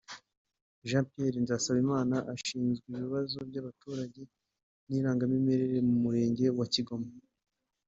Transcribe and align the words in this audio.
Jean 0.87 1.05
Pierre 1.09 1.39
Nzasabimana 1.43 2.15
ashinzwe 2.33 2.87
ibibazo 2.93 3.37
by’abaturage 3.49 4.21
n’irangamimerere 4.87 5.77
mu 5.87 5.95
murenge 6.03 6.45
wa 6.57 6.67
Kigoma 6.73 7.09